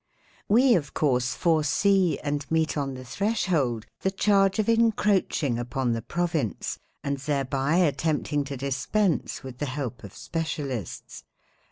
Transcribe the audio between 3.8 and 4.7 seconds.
the charge of